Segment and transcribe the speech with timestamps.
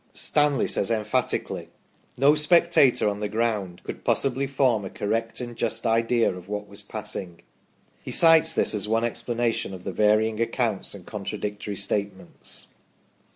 [0.13, 4.47] Stanley says emphatically: 32 THE STORY OF PETERLOO" No spectator on the ground could possibly
[4.47, 7.43] form a correct and just idea of what was passing".
[8.03, 12.69] He cites this as one explanation of the vaiying accounts and contradictory statements.